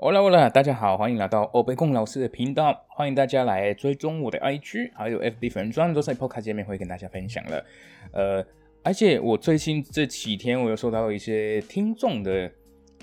[0.00, 7.64] Hola Hola，大家好，欢迎来到欧贝贡老师的频道，欢迎大家来追踪我的 IG，还有 FB 粉专，都在 Podcast 界面会跟大家分享了。
[8.12, 8.46] 呃，
[8.84, 12.48] 而且我最近这几天，我有收到一些听众的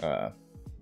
[0.01, 0.31] 呃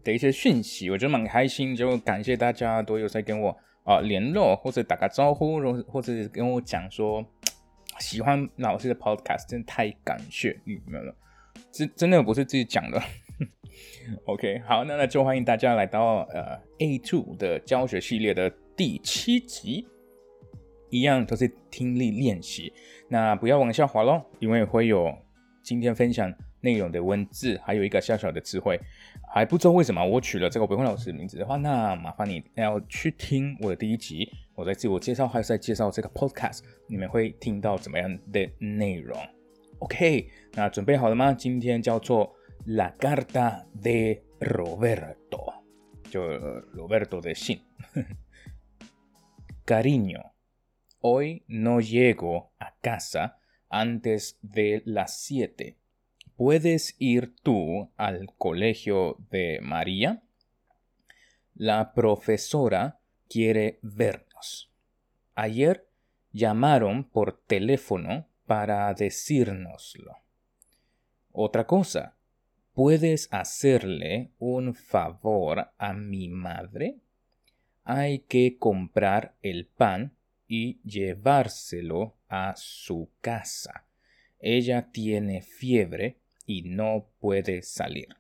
[0.04, 3.50] 的一些讯息，我觉得蛮开心，就感谢大家都有在跟我
[3.84, 7.26] 啊联络，或者打个招呼，或或者跟我讲说
[7.98, 11.16] 喜欢老师的 Podcast，真的太感谢你们了，
[11.72, 13.02] 真真的不是自己讲的。
[14.26, 19.86] OK，好，那那就欢迎大家来到呃 A Two 的教学系列的第七集，
[20.90, 22.72] 一样都是听力练习。
[23.08, 25.14] 那不要往下滑喽，因为会有
[25.62, 28.80] 今天分享内容的文字，还有一个小小的智慧。
[29.34, 39.18] 还不知道为什么我取了这个北光老师的名字的话，那麻烦你要去听我的第一集，我在自我介绍还是在介绍这个 Podcast，你们会听到怎么样的内容
[39.80, 41.34] ？OK，那准备好了吗？
[41.34, 42.32] 今天叫做。
[42.66, 45.66] La carta de Roberto.
[46.10, 47.62] Yo, Roberto de Shin.
[49.66, 50.34] Cariño,
[51.02, 53.38] hoy no llego a casa
[53.68, 55.78] antes de las 7.
[56.38, 60.24] ¿Puedes ir tú al colegio de María?
[61.56, 64.72] La profesora quiere vernos.
[65.36, 65.90] Ayer
[66.32, 70.16] llamaron por teléfono para decírnoslo.
[71.34, 72.16] Otra cosa,
[72.74, 76.98] ¿Puedes hacerle un favor a mi madre?
[77.84, 80.16] Hay que comprar el pan
[80.48, 83.86] y llevárselo a su casa.
[84.40, 88.16] Ella tiene fiebre y no puede salir.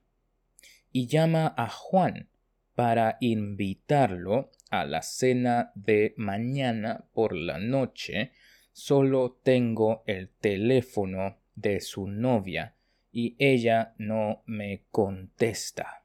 [0.91, 2.29] Y llama a Juan
[2.75, 8.33] para invitarlo a la cena de mañana por la noche.
[8.71, 12.75] Solo tengo el teléfono de su novia
[13.13, 16.03] y ella no me contesta.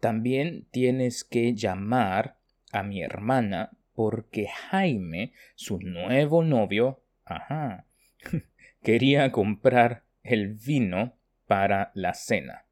[0.00, 2.38] También tienes que llamar
[2.70, 7.86] a mi hermana porque Jaime, su nuevo novio, ajá,
[8.82, 12.66] quería comprar el vino para la cena.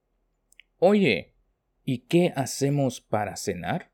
[0.79, 1.35] Oye,
[1.85, 3.91] ¿y qué hacemos para cenar?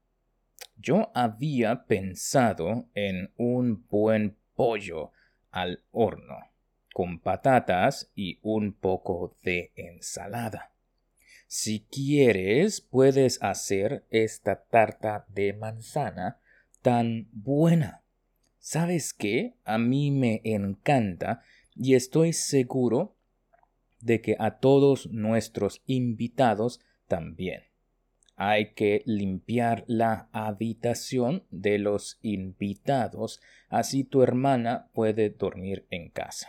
[0.77, 5.13] Yo había pensado en un buen pollo
[5.51, 6.54] al horno
[6.95, 10.71] con patatas y un poco de ensalada.
[11.49, 16.39] Si quieres, puedes hacer esta tarta de manzana
[16.83, 18.05] tan buena.
[18.61, 19.57] ¿Sabes qué?
[19.65, 21.43] A mí me encanta
[21.75, 23.17] y estoy seguro
[24.01, 27.65] de que a todos nuestros invitados también.
[28.37, 36.49] Hay que limpiar la habitación de los invitados, así tu hermana puede dormir en casa.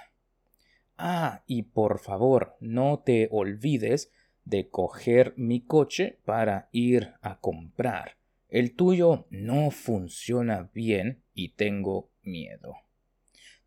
[0.97, 4.11] Ah, y por favor, no te olvides
[4.45, 8.17] de coger mi coche para ir a comprar.
[8.49, 12.77] El tuyo no funciona bien y tengo miedo.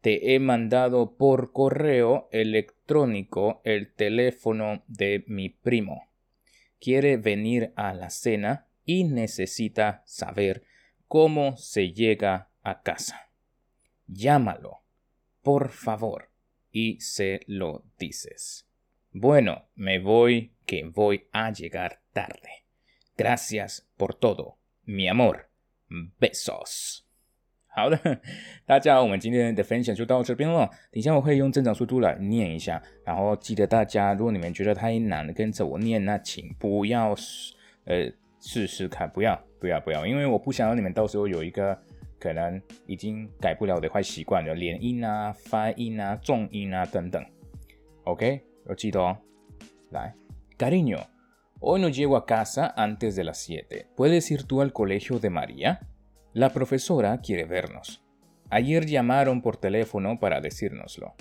[0.01, 6.09] Te he mandado por correo electrónico el teléfono de mi primo.
[6.81, 10.63] Quiere venir a la cena y necesita saber
[11.09, 13.29] cómo se llega a casa.
[14.07, 14.79] Llámalo,
[15.43, 16.31] por favor
[16.73, 18.65] y se lo dices.
[19.13, 22.65] Bueno, me voy que voy a llegar tarde.
[23.17, 25.49] Gracias por todo, mi amor.
[26.21, 27.05] Besos.
[27.69, 28.21] 好的，
[28.67, 30.67] 大家，我们今天的分享就到这边了。
[30.91, 37.15] 等一下我会用正常速度来念一下，然后记得大家，如果你们觉得太难跟着我念，那请不要
[37.85, 41.81] 呃试试看，不要不要不要，因为我不想让你们到时候有一个
[42.20, 47.24] 可能已经改不了的坏习惯了，连音啊、发音啊、重音啊等等。
[48.06, 49.18] OK，要记得哦。
[49.92, 50.14] 来，
[50.58, 51.00] Cariño,
[51.60, 53.88] hoy no llego a casa antes de las siete.
[53.96, 55.80] ¿Puedes ir tú al colegio de María?
[56.34, 58.04] La profesora quiere vernos.
[58.50, 61.14] Ayer llamaron por teléfono para decírnoslo.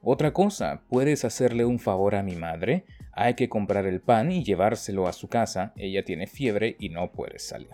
[0.00, 2.84] Otra cosa, ¿puedes hacerle un favor a mi madre?
[3.12, 5.72] Hay que comprar el pan y llevárselo a su casa.
[5.76, 7.70] Ella tiene fiebre y no puede salir.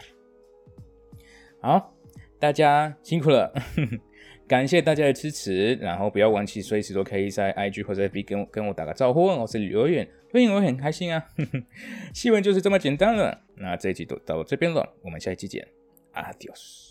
[1.62, 1.90] ¿Ah?
[2.39, 3.53] 大家辛苦了，
[4.47, 11.23] 感谢大家的支持，然后不要忘记随时都可以在 IG 或者 FB 跟我跟我打个招呼，我是刘远，所以我很开心啊。
[12.13, 15.67] 新闻就是这么简单了，那这一集都到这边了，我们下一期见
[16.13, 16.88] 阿迪 os。